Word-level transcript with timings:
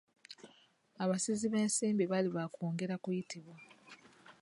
Abasizi 1.03 1.45
b'ensimbi 1.51 2.03
baali 2.11 2.29
bakwongerwa 2.35 2.95
kuyitibwa. 3.03 3.55